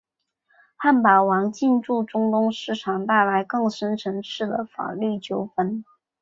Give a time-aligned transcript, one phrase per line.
[0.77, 5.85] 汉堡王进驻中东市场带来了更深层次的法律纠纷。